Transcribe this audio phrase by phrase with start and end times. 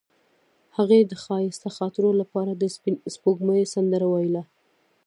[0.77, 4.43] هغې د ښایسته خاطرو لپاره د سپین سپوږمۍ سندره ویله.